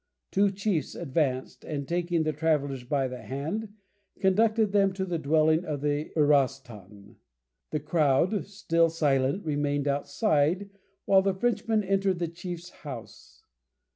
Two 0.31 0.49
chiefs 0.49 0.95
advanced, 0.95 1.63
and 1.63 1.87
taking 1.87 2.23
the 2.23 2.33
travellers 2.33 2.83
by 2.83 3.07
the 3.07 3.21
hand, 3.21 3.75
conducted 4.19 4.71
them 4.71 4.93
to 4.93 5.05
the 5.05 5.19
dwelling 5.19 5.63
of 5.63 5.81
the 5.81 6.09
"Uross 6.15 6.59
ton." 6.63 7.17
The 7.69 7.81
crowd, 7.81 8.47
still 8.47 8.89
silent, 8.89 9.45
remained 9.45 9.87
outside 9.87 10.71
while 11.05 11.21
the 11.21 11.35
Frenchmen 11.35 11.83
entered 11.83 12.17
the 12.17 12.27
chief's 12.27 12.71
house. 12.81 13.43